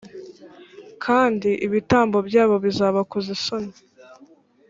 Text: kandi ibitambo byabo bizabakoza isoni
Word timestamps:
kandi 1.03 1.49
ibitambo 1.65 2.17
byabo 2.27 2.55
bizabakoza 2.65 3.29
isoni 3.37 3.73